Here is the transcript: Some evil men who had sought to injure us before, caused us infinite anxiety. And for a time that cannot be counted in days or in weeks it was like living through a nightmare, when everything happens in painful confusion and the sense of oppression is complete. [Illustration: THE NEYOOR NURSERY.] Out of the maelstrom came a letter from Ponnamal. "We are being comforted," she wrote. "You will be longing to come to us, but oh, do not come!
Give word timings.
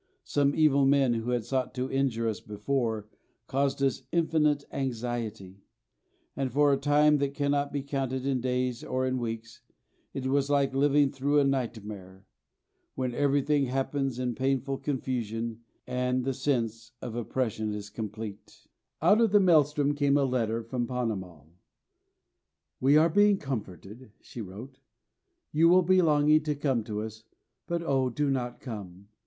Some 0.23 0.55
evil 0.55 0.83
men 0.87 1.13
who 1.13 1.29
had 1.29 1.45
sought 1.45 1.75
to 1.75 1.91
injure 1.91 2.27
us 2.27 2.39
before, 2.39 3.07
caused 3.45 3.83
us 3.83 4.01
infinite 4.11 4.65
anxiety. 4.71 5.61
And 6.35 6.51
for 6.51 6.73
a 6.73 6.77
time 6.77 7.19
that 7.19 7.35
cannot 7.35 7.71
be 7.71 7.83
counted 7.83 8.25
in 8.25 8.41
days 8.41 8.83
or 8.83 9.05
in 9.05 9.19
weeks 9.19 9.61
it 10.11 10.25
was 10.25 10.49
like 10.49 10.73
living 10.73 11.11
through 11.11 11.37
a 11.39 11.43
nightmare, 11.43 12.25
when 12.95 13.13
everything 13.13 13.65
happens 13.65 14.17
in 14.17 14.33
painful 14.33 14.79
confusion 14.79 15.59
and 15.85 16.23
the 16.23 16.33
sense 16.33 16.93
of 16.99 17.13
oppression 17.13 17.71
is 17.71 17.91
complete. 17.91 18.65
[Illustration: 19.03 19.03
THE 19.03 19.03
NEYOOR 19.03 19.03
NURSERY.] 19.05 19.11
Out 19.11 19.21
of 19.23 19.31
the 19.31 19.39
maelstrom 19.39 19.93
came 19.93 20.17
a 20.17 20.23
letter 20.23 20.63
from 20.63 20.87
Ponnamal. 20.87 21.45
"We 22.79 22.97
are 22.97 23.07
being 23.09 23.37
comforted," 23.37 24.13
she 24.19 24.41
wrote. 24.41 24.79
"You 25.51 25.69
will 25.69 25.83
be 25.83 26.01
longing 26.01 26.41
to 26.45 26.55
come 26.55 26.83
to 26.85 27.03
us, 27.03 27.23
but 27.67 27.83
oh, 27.83 28.09
do 28.09 28.31
not 28.31 28.59
come! 28.59 29.09